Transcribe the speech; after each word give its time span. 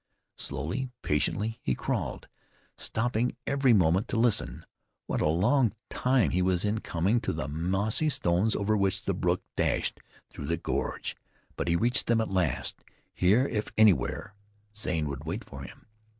Slowly, 0.39 0.89
patiently 1.03 1.59
he 1.61 1.75
crawled, 1.75 2.27
stopping 2.75 3.37
every 3.45 3.71
moment 3.71 4.07
to 4.07 4.17
listen. 4.17 4.65
What 5.05 5.21
a 5.21 5.27
long 5.29 5.73
time 5.91 6.31
he 6.31 6.41
was 6.41 6.65
in 6.65 6.79
coming 6.79 7.21
to 7.21 7.31
the 7.31 7.47
mossy 7.47 8.09
stones 8.09 8.55
over 8.55 8.75
which 8.75 9.03
the 9.03 9.13
brook 9.13 9.43
dashed 9.55 9.99
through 10.31 10.47
the 10.47 10.57
gorge! 10.57 11.15
But 11.55 11.67
he 11.67 11.75
reached 11.75 12.07
them 12.07 12.19
at 12.19 12.31
last. 12.31 12.83
Here 13.13 13.45
if 13.47 13.71
anywhere 13.77 14.33
Zane 14.75 15.07
would 15.07 15.25
wait 15.25 15.43
for 15.43 15.61
him. 15.61 15.85